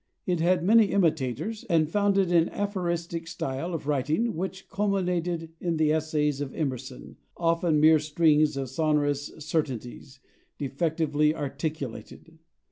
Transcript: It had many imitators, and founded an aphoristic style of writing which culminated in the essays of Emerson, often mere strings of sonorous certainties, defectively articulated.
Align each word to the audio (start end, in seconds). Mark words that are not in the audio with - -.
It 0.25 0.39
had 0.39 0.63
many 0.63 0.85
imitators, 0.87 1.63
and 1.69 1.87
founded 1.87 2.31
an 2.31 2.49
aphoristic 2.49 3.27
style 3.27 3.71
of 3.71 3.85
writing 3.85 4.33
which 4.35 4.67
culminated 4.67 5.51
in 5.61 5.77
the 5.77 5.93
essays 5.93 6.41
of 6.41 6.55
Emerson, 6.55 7.17
often 7.37 7.79
mere 7.79 7.99
strings 7.99 8.57
of 8.57 8.71
sonorous 8.71 9.27
certainties, 9.37 10.19
defectively 10.57 11.35
articulated. 11.35 12.39